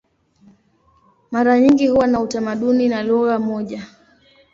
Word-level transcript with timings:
Mara 1.31 1.59
nyingi 1.59 1.87
huwa 1.87 2.07
na 2.07 2.19
utamaduni 2.21 2.87
na 2.89 3.03
lugha 3.03 3.39
moja. 3.39 3.87